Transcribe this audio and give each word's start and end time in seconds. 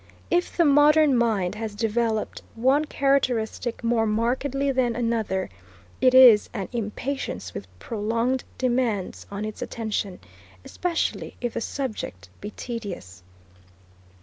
If 0.31 0.57
the 0.57 0.65
modern 0.65 1.15
mind 1.15 1.53
has 1.53 1.75
developed 1.75 2.41
one 2.55 2.85
characteristic 2.85 3.83
more 3.83 4.07
markedly 4.07 4.71
than 4.71 4.95
another, 4.95 5.47
it 6.01 6.15
is 6.15 6.49
an 6.55 6.69
impatience 6.73 7.53
with 7.53 7.67
prolonged 7.77 8.43
demands 8.57 9.27
on 9.29 9.45
its 9.45 9.61
attention, 9.61 10.19
especially 10.65 11.35
if 11.39 11.53
the 11.53 11.61
subject 11.61 12.29
be 12.41 12.49
tedious. 12.49 13.21